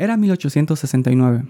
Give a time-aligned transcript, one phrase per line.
[0.00, 1.46] Era 1869.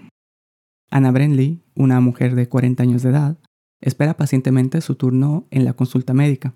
[0.89, 3.37] Anna Brenly, una mujer de 40 años de edad,
[3.79, 6.53] espera pacientemente su turno en la consulta médica.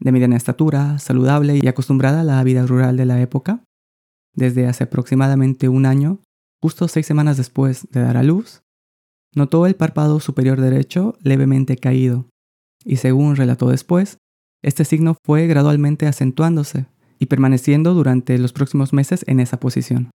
[0.00, 3.62] De mediana estatura, saludable y acostumbrada a la vida rural de la época,
[4.34, 6.18] desde hace aproximadamente un año,
[6.60, 8.64] justo seis semanas después de dar a luz,
[9.32, 12.28] notó el párpado superior derecho levemente caído,
[12.84, 14.18] y según relató después,
[14.60, 16.86] este signo fue gradualmente acentuándose
[17.20, 20.10] y permaneciendo durante los próximos meses en esa posición.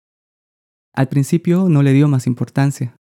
[0.95, 2.97] Al principio no le dio más importancia,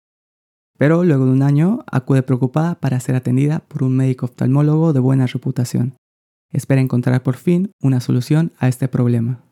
[0.78, 5.00] pero luego de un año acude preocupada para ser atendida por un médico oftalmólogo de
[5.00, 5.96] buena reputación.
[6.52, 9.44] Espera encontrar por fin una solución a este problema.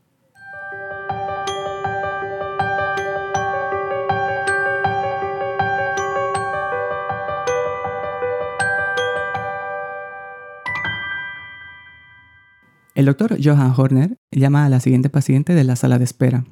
[12.94, 16.44] El doctor Johann Horner llama a la siguiente paciente de la sala de espera.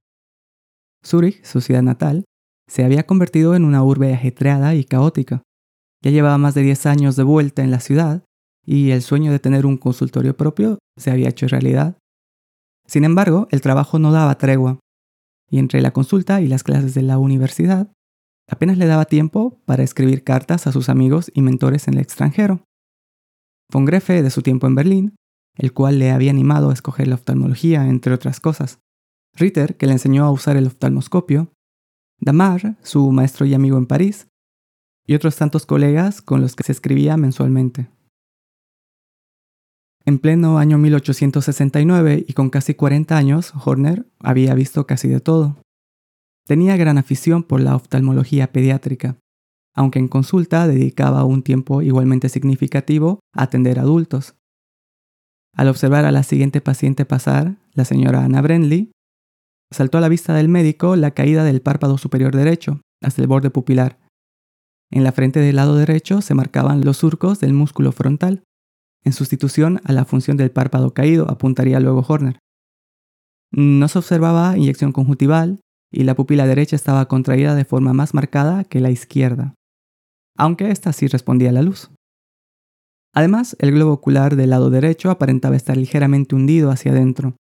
[1.06, 2.26] Zurich, su ciudad natal,
[2.68, 5.42] se había convertido en una urbe ajetreada y caótica.
[6.04, 8.24] Ya llevaba más de 10 años de vuelta en la ciudad
[8.66, 11.98] y el sueño de tener un consultorio propio se había hecho realidad.
[12.86, 14.80] Sin embargo, el trabajo no daba tregua,
[15.50, 17.92] y entre la consulta y las clases de la universidad,
[18.48, 22.64] apenas le daba tiempo para escribir cartas a sus amigos y mentores en el extranjero.
[23.72, 25.16] Von Greffe, de su tiempo en Berlín,
[25.56, 28.80] el cual le había animado a escoger la oftalmología, entre otras cosas.
[29.36, 31.52] Ritter, que le enseñó a usar el oftalmoscopio.
[32.20, 34.28] Damar, su maestro y amigo en París.
[35.06, 37.90] Y otros tantos colegas con los que se escribía mensualmente.
[40.06, 45.58] En pleno año 1869 y con casi 40 años, Horner había visto casi de todo.
[46.48, 49.18] Tenía gran afición por la oftalmología pediátrica,
[49.76, 54.36] aunque en consulta dedicaba un tiempo igualmente significativo a atender adultos.
[55.56, 58.92] Al observar a la siguiente paciente pasar, la señora Anna Brenly,
[59.72, 63.50] saltó a la vista del médico la caída del párpado superior derecho, hasta el borde
[63.50, 64.00] pupilar.
[64.92, 68.44] En la frente del lado derecho se marcaban los surcos del músculo frontal.
[69.04, 72.40] En sustitución a la función del párpado caído, apuntaría luego Horner.
[73.52, 75.60] No se observaba inyección conjuntival
[75.92, 79.56] y la pupila derecha estaba contraída de forma más marcada que la izquierda,
[80.38, 81.92] aunque ésta sí respondía a la luz.
[83.14, 87.36] Además, el globo ocular del lado derecho aparentaba estar ligeramente hundido hacia adentro,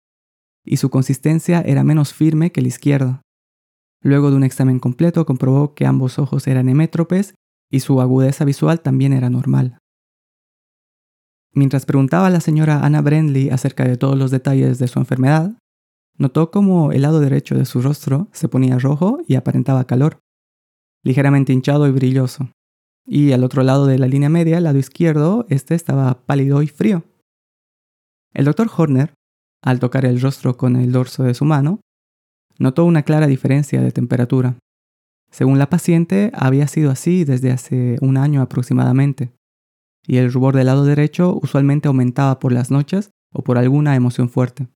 [0.68, 3.22] y su consistencia era menos firme que el izquierdo.
[4.02, 7.34] Luego de un examen completo comprobó que ambos ojos eran hemétropes
[7.70, 9.78] y su agudeza visual también era normal.
[11.52, 15.58] Mientras preguntaba a la señora Anna Brendley acerca de todos los detalles de su enfermedad,
[16.16, 20.18] notó cómo el lado derecho de su rostro se ponía rojo y aparentaba calor,
[21.02, 22.50] ligeramente hinchado y brilloso
[23.08, 26.66] y al otro lado de la línea media, al lado izquierdo, este estaba pálido y
[26.66, 27.04] frío.
[28.34, 29.14] El doctor Horner,
[29.62, 31.80] al tocar el rostro con el dorso de su mano,
[32.58, 34.56] notó una clara diferencia de temperatura.
[35.30, 39.32] Según la paciente, había sido así desde hace un año aproximadamente,
[40.06, 44.30] y el rubor del lado derecho usualmente aumentaba por las noches o por alguna emoción
[44.30, 44.68] fuerte.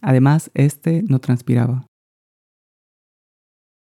[0.00, 1.86] Además, este no transpiraba.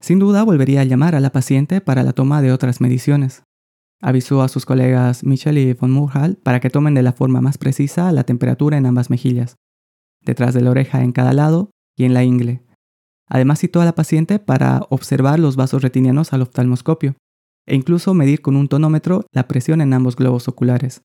[0.03, 3.43] Sin duda volvería a llamar a la paciente para la toma de otras mediciones,
[4.03, 7.59] Avisó a sus colegas Michel y von Murhal para que tomen de la forma más
[7.59, 9.56] precisa la temperatura en ambas mejillas,
[10.25, 12.62] detrás de la oreja en cada lado y en la ingle.
[13.28, 17.14] Además citó a la paciente para observar los vasos retinianos al oftalmoscopio
[17.66, 21.03] e incluso medir con un tonómetro la presión en ambos globos oculares.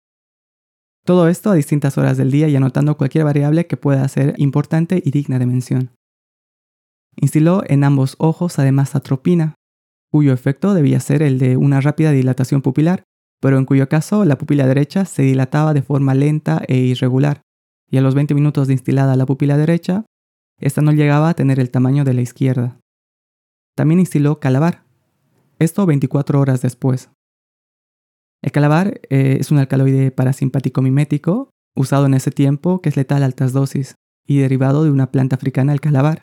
[1.06, 5.02] Todo esto a distintas horas del día y anotando cualquier variable que pueda ser importante
[5.06, 5.92] y digna de mención.
[7.16, 9.54] Instiló en ambos ojos además atropina,
[10.12, 13.04] cuyo efecto debía ser el de una rápida dilatación pupilar,
[13.40, 17.42] pero en cuyo caso la pupila derecha se dilataba de forma lenta e irregular,
[17.90, 20.06] y a los 20 minutos de instilada la pupila derecha,
[20.60, 22.80] esta no llegaba a tener el tamaño de la izquierda.
[23.76, 24.84] También instiló calabar,
[25.60, 27.10] esto 24 horas después.
[28.42, 33.24] El calabar eh, es un alcaloide parasimpático mimético usado en ese tiempo que es letal
[33.24, 33.96] a altas dosis
[34.26, 36.22] y derivado de una planta africana, el calabar,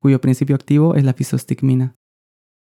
[0.00, 1.94] cuyo principio activo es la fisostigmina.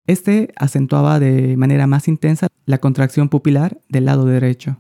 [0.07, 4.79] Este acentuaba de manera más intensa la contracción pupilar del lado derecho.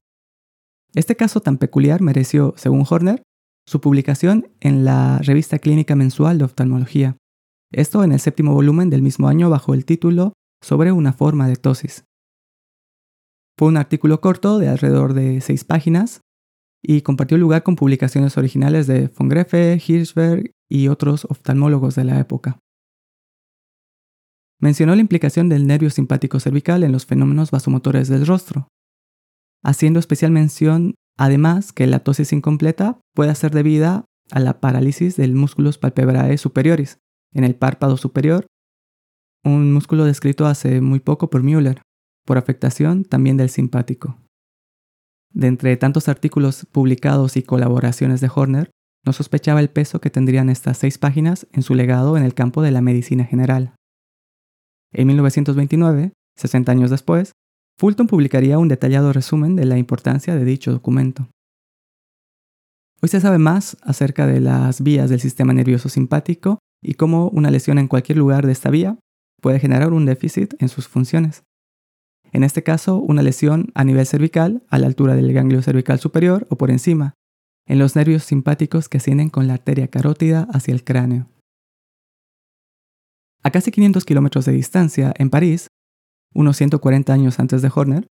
[0.93, 3.23] Este caso tan peculiar mereció, según Horner,
[3.67, 7.17] su publicación en la revista clínica mensual de oftalmología,
[7.71, 10.33] esto en el séptimo volumen del mismo año bajo el título
[10.63, 12.05] Sobre una forma de tosis.
[13.57, 16.21] Fue un artículo corto de alrededor de seis páginas
[16.81, 22.19] y compartió lugar con publicaciones originales de von Greffe, Hirschberg y otros oftalmólogos de la
[22.19, 22.59] época.
[24.59, 28.67] Mencionó la implicación del nervio simpático cervical en los fenómenos vasomotores del rostro,
[29.63, 35.33] haciendo especial mención además que la tosis incompleta puede ser debida a la parálisis del
[35.33, 36.97] músculos palpebrae superiores
[37.33, 38.47] en el párpado superior
[39.45, 41.83] un músculo descrito hace muy poco por Müller,
[42.25, 44.17] por afectación también del simpático.
[45.31, 48.71] De entre tantos artículos publicados y colaboraciones de Horner,
[49.05, 52.63] no sospechaba el peso que tendrían estas seis páginas en su legado en el campo
[52.63, 53.75] de la medicina general.
[54.91, 57.33] En 1929, 60 años después,
[57.77, 61.27] Fulton publicaría un detallado resumen de la importancia de dicho documento.
[63.01, 67.51] Hoy se sabe más acerca de las vías del sistema nervioso simpático y cómo una
[67.51, 68.97] lesión en cualquier lugar de esta vía
[69.41, 71.43] puede generar un déficit en sus funciones.
[72.31, 76.47] En este caso, una lesión a nivel cervical, a la altura del ganglio cervical superior
[76.49, 77.13] o por encima,
[77.67, 81.27] en los nervios simpáticos que ascienden con la arteria carótida hacia el cráneo.
[83.43, 85.67] A casi 500 kilómetros de distancia, en París,
[86.35, 88.07] unos 140 años antes de Horner,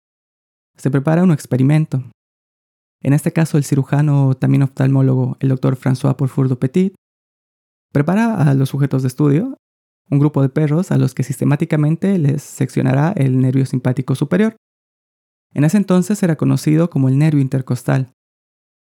[0.75, 2.03] se prepara un experimento.
[3.01, 6.95] En este caso, el cirujano, también oftalmólogo, el doctor François Porfour Petit,
[7.91, 9.57] prepara a los sujetos de estudio,
[10.09, 14.55] un grupo de perros a los que sistemáticamente les seccionará el nervio simpático superior.
[15.53, 18.13] En ese entonces era conocido como el nervio intercostal.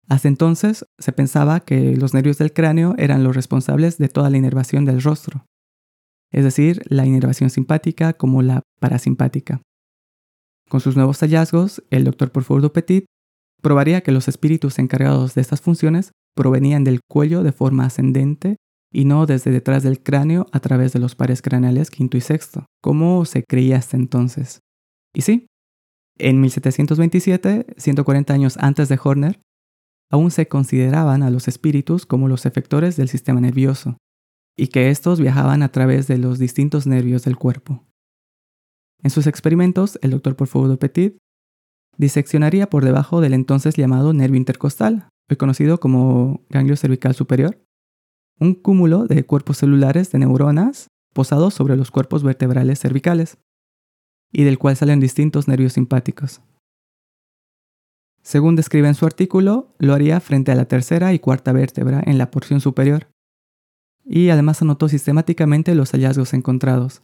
[0.07, 4.37] Hasta entonces se pensaba que los nervios del cráneo eran los responsables de toda la
[4.37, 5.45] inervación del rostro
[6.31, 9.61] es decir, la inervación simpática como la parasimpática.
[10.69, 13.05] Con sus nuevos hallazgos, el doctor Porfour Petit
[13.61, 18.57] probaría que los espíritus encargados de estas funciones provenían del cuello de forma ascendente
[18.91, 22.65] y no desde detrás del cráneo a través de los pares craneales quinto y sexto,
[22.81, 24.59] como se creía hasta entonces.
[25.13, 25.47] Y sí,
[26.17, 29.39] en 1727, 140 años antes de Horner,
[30.11, 33.97] aún se consideraban a los espíritus como los efectores del sistema nervioso,
[34.59, 37.85] y que estos viajaban a través de los distintos nervios del cuerpo.
[39.01, 41.17] En sus experimentos, el doctor Porfour Petit
[41.97, 47.63] diseccionaría por debajo del entonces llamado nervio intercostal, hoy conocido como ganglio cervical superior,
[48.39, 53.37] un cúmulo de cuerpos celulares de neuronas posados sobre los cuerpos vertebrales cervicales,
[54.31, 56.41] y del cual salen distintos nervios simpáticos.
[58.21, 62.17] Según describe en su artículo, lo haría frente a la tercera y cuarta vértebra en
[62.17, 63.07] la porción superior,
[64.05, 67.03] y además anotó sistemáticamente los hallazgos encontrados.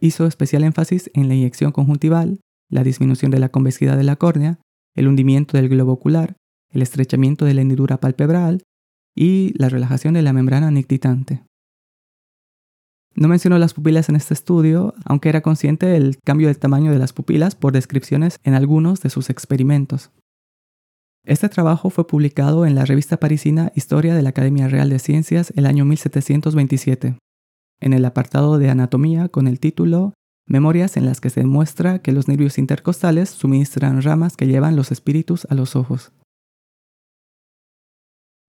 [0.00, 4.58] Hizo especial énfasis en la inyección conjuntival, la disminución de la convexidad de la córnea,
[4.94, 6.36] el hundimiento del globo ocular,
[6.70, 8.62] el estrechamiento de la hendidura palpebral
[9.14, 11.44] y la relajación de la membrana nictitante.
[13.14, 16.98] No mencionó las pupilas en este estudio, aunque era consciente del cambio del tamaño de
[16.98, 20.10] las pupilas por descripciones en algunos de sus experimentos.
[21.24, 25.52] Este trabajo fue publicado en la revista parisina Historia de la Academia Real de Ciencias
[25.54, 27.16] el año 1727,
[27.80, 30.14] en el apartado de anatomía con el título
[30.48, 34.90] Memorias en las que se demuestra que los nervios intercostales suministran ramas que llevan los
[34.90, 36.10] espíritus a los ojos.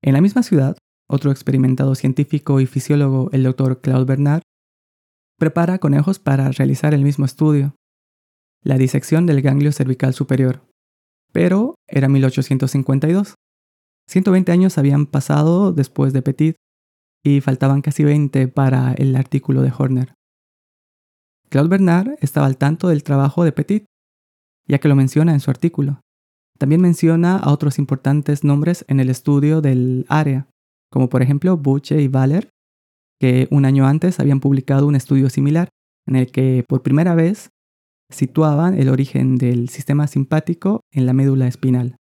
[0.02, 0.76] En la misma ciudad,
[1.08, 4.42] otro experimentado científico y fisiólogo, el doctor Claude Bernard,
[5.38, 7.76] prepara conejos para realizar el mismo estudio,
[8.64, 10.73] la disección del ganglio cervical superior
[11.34, 13.36] pero era 1852.
[14.08, 16.56] 120 años habían pasado después de Petit
[17.24, 20.14] y faltaban casi 20 para el artículo de Horner.
[21.50, 23.86] Claude Bernard estaba al tanto del trabajo de Petit,
[24.68, 26.02] ya que lo menciona en su artículo.
[26.58, 30.48] También menciona a otros importantes nombres en el estudio del área,
[30.92, 32.50] como por ejemplo Buche y Valer,
[33.20, 35.70] que un año antes habían publicado un estudio similar,
[36.06, 37.50] en el que por primera vez
[38.10, 41.98] situaban el origen del sistema simpático en la médula espinal,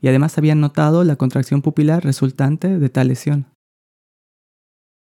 [0.00, 3.46] y además habían notado la contracción pupilar resultante de tal lesión.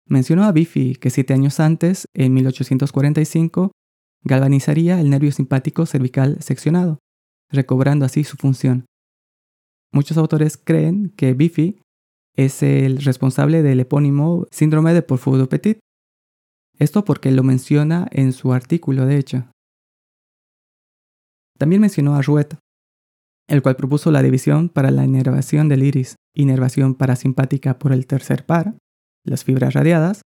[0.08, 3.72] Mencionó a Biffy que siete años antes, en 1845,
[4.24, 7.00] galvanizaría el nervio simpático cervical seccionado,
[7.50, 8.86] recobrando así su función.
[9.94, 11.82] Muchos autores creen que Biffy
[12.36, 15.80] es el responsable del epónimo síndrome de Porfour Petit.
[16.78, 19.46] Esto porque lo menciona en su artículo, de hecho.
[21.62, 22.58] También mencionó a Rouet,
[23.48, 28.48] el cual propuso la división para la inervación del iris, inervación parasimpática por el tercer
[28.48, 28.80] par,
[29.24, 30.24] las fibras radiadas,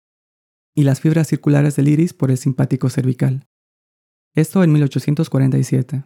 [0.75, 3.45] y las fibras circulares del iris por el simpático cervical.
[4.35, 6.03] Esto en 1847.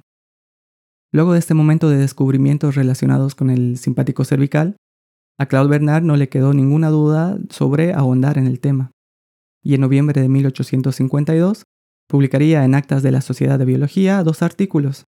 [1.14, 4.76] Luego de este momento de descubrimientos relacionados con el simpático cervical,
[5.40, 8.92] a Claude Bernard no le quedó ninguna duda sobre ahondar en el tema.
[9.64, 11.64] Y en noviembre de 1852
[12.10, 15.06] publicaría en Actas de la Sociedad de Biología dos artículos,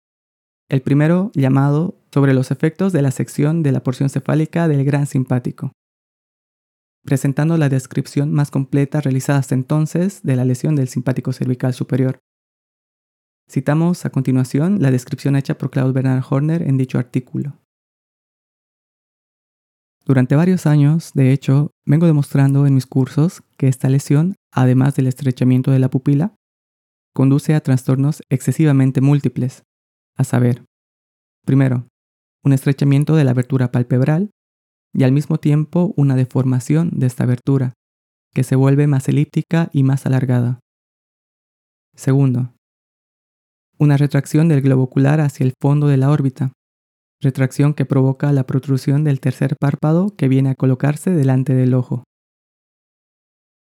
[0.73, 5.07] el primero llamado sobre los efectos de la sección de la porción cefálica del gran
[5.07, 5.73] simpático,
[7.05, 12.19] presentando la descripción más completa realizada hasta entonces de la lesión del simpático cervical superior.
[13.49, 17.59] Citamos a continuación la descripción hecha por Claude Bernard Horner en dicho artículo.
[20.05, 25.07] Durante varios años, de hecho, vengo demostrando en mis cursos que esta lesión además del
[25.07, 26.35] estrechamiento de la pupila,
[27.15, 29.65] conduce a trastornos excesivamente múltiples,
[30.17, 30.65] a saber,
[31.45, 31.87] primero,
[32.45, 34.31] un estrechamiento de la abertura palpebral
[34.95, 37.73] y al mismo tiempo una deformación de esta abertura,
[38.35, 40.61] que se vuelve más elíptica y más alargada.
[41.95, 42.55] Segundo,
[43.79, 46.53] una retracción del globo ocular hacia el fondo de la órbita,
[47.21, 52.05] retracción que provoca la protrusión del tercer párpado que viene a colocarse delante del ojo.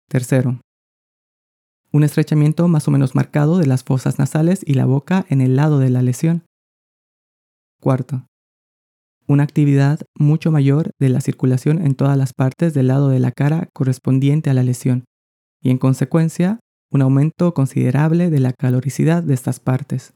[0.08, 0.60] Tercero,
[1.92, 5.56] un estrechamiento más o menos marcado de las fosas nasales y la boca en el
[5.56, 6.44] lado de la lesión.
[7.80, 8.26] Cuarto,
[9.26, 13.32] una actividad mucho mayor de la circulación en todas las partes del lado de la
[13.32, 15.04] cara correspondiente a la lesión,
[15.62, 20.14] y en consecuencia, un aumento considerable de la caloricidad de estas partes.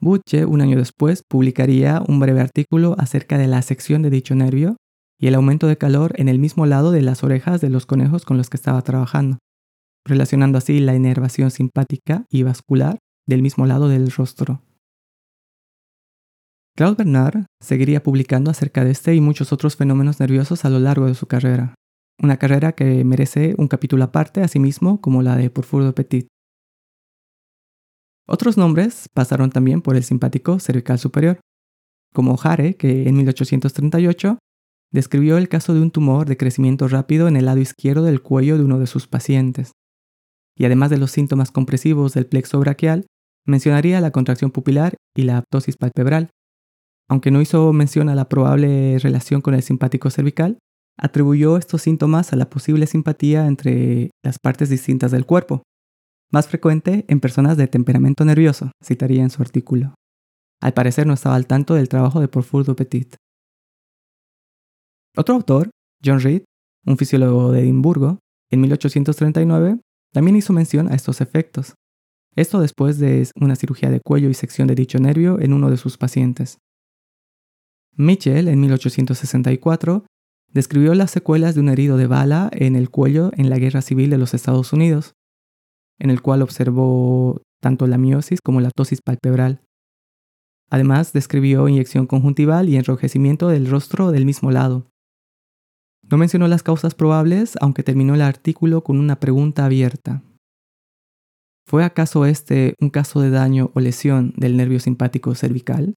[0.00, 4.76] Buche, un año después, publicaría un breve artículo acerca de la sección de dicho nervio
[5.20, 8.24] y el aumento de calor en el mismo lado de las orejas de los conejos
[8.24, 9.38] con los que estaba trabajando,
[10.06, 14.62] relacionando así la inervación simpática y vascular del mismo lado del rostro.
[16.76, 21.06] Claude Bernard seguiría publicando acerca de este y muchos otros fenómenos nerviosos a lo largo
[21.06, 21.74] de su carrera,
[22.22, 26.28] una carrera que merece un capítulo aparte a sí mismo como la de Porphyre Petit.
[28.28, 31.40] Otros nombres pasaron también por el simpático cervical superior,
[32.14, 34.38] como Hare, que en 1838
[34.92, 38.56] describió el caso de un tumor de crecimiento rápido en el lado izquierdo del cuello
[38.56, 39.72] de uno de sus pacientes.
[40.56, 43.06] Y además de los síntomas compresivos del plexo braquial,
[43.46, 46.30] mencionaría la contracción pupilar y la aptosis palpebral.
[47.08, 50.58] Aunque no hizo mención a la probable relación con el simpático cervical,
[50.98, 55.62] atribuyó estos síntomas a la posible simpatía entre las partes distintas del cuerpo,
[56.30, 59.94] más frecuente en personas de temperamento nervioso, citaría en su artículo.
[60.60, 63.16] Al parecer no estaba al tanto del trabajo de Porphyre Petit.
[65.16, 65.70] Otro autor,
[66.04, 66.44] John Reed,
[66.86, 68.18] un fisiólogo de Edimburgo,
[68.50, 69.80] en 1839,
[70.12, 71.74] también hizo mención a estos efectos.
[72.34, 75.76] Esto después de una cirugía de cuello y sección de dicho nervio en uno de
[75.76, 76.58] sus pacientes.
[77.96, 80.06] Mitchell, en 1864,
[80.52, 84.08] describió las secuelas de un herido de bala en el cuello en la Guerra Civil
[84.10, 85.14] de los Estados Unidos,
[85.98, 89.62] en el cual observó tanto la miosis como la tosis palpebral.
[90.70, 94.86] Además, describió inyección conjuntival y enrojecimiento del rostro del mismo lado.
[96.10, 100.22] No mencionó las causas probables, aunque terminó el artículo con una pregunta abierta.
[101.66, 105.94] ¿Fue acaso este un caso de daño o lesión del nervio simpático cervical?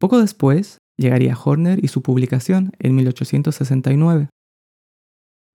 [0.00, 4.30] Poco después llegaría Horner y su publicación en 1869.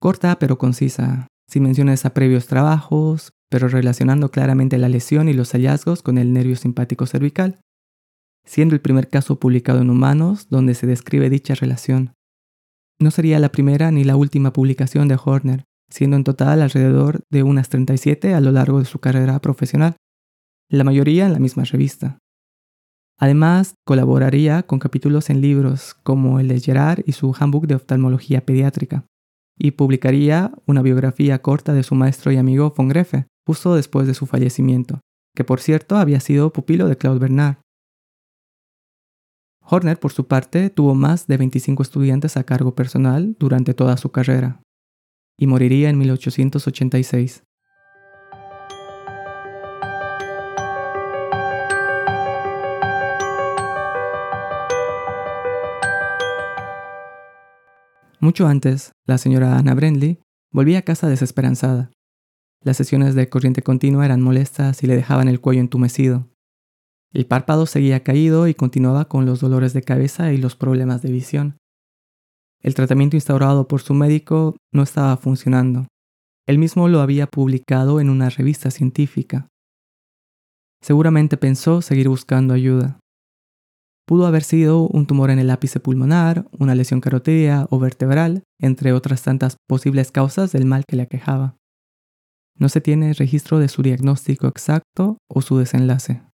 [0.00, 5.50] Corta pero concisa, sin menciones a previos trabajos, pero relacionando claramente la lesión y los
[5.50, 7.58] hallazgos con el nervio simpático cervical,
[8.44, 12.15] siendo el primer caso publicado en humanos donde se describe dicha relación.
[12.98, 17.42] No sería la primera ni la última publicación de Horner, siendo en total alrededor de
[17.42, 19.96] unas 37 a lo largo de su carrera profesional,
[20.70, 22.18] la mayoría en la misma revista.
[23.18, 28.44] Además, colaboraría con capítulos en libros como el de Gerard y su Handbook de Oftalmología
[28.44, 29.06] Pediátrica,
[29.58, 34.14] y publicaría una biografía corta de su maestro y amigo von Greffe, justo después de
[34.14, 35.00] su fallecimiento,
[35.34, 37.56] que por cierto había sido pupilo de Claude Bernard.
[39.68, 44.12] Horner, por su parte, tuvo más de 25 estudiantes a cargo personal durante toda su
[44.12, 44.62] carrera
[45.36, 47.42] y moriría en 1886.
[58.20, 60.20] Mucho antes, la señora Anna Brendley
[60.52, 61.90] volvía a casa desesperanzada.
[62.62, 66.28] Las sesiones de corriente continua eran molestas y le dejaban el cuello entumecido.
[67.16, 71.10] El párpado seguía caído y continuaba con los dolores de cabeza y los problemas de
[71.10, 71.56] visión.
[72.62, 75.86] El tratamiento instaurado por su médico no estaba funcionando.
[76.46, 79.48] Él mismo lo había publicado en una revista científica.
[80.82, 83.00] Seguramente pensó seguir buscando ayuda.
[84.06, 88.92] Pudo haber sido un tumor en el ápice pulmonar, una lesión carotídea o vertebral, entre
[88.92, 91.56] otras tantas posibles causas del mal que le aquejaba.
[92.58, 96.25] No se tiene registro de su diagnóstico exacto o su desenlace.